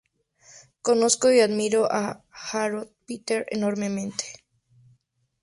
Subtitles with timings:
[0.81, 4.25] Conozco y admiro a Harold Pinter enormemente.